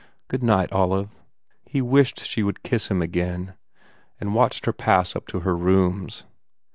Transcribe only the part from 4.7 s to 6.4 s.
pass up to her rooms.